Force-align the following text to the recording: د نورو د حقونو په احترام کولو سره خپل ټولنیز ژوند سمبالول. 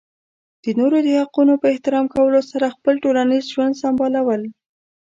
د 0.63 0.65
نورو 0.79 0.97
د 1.05 1.09
حقونو 1.19 1.53
په 1.61 1.65
احترام 1.73 2.05
کولو 2.13 2.41
سره 2.51 2.73
خپل 2.75 2.93
ټولنیز 3.03 3.43
ژوند 3.53 3.79
سمبالول. 3.83 4.41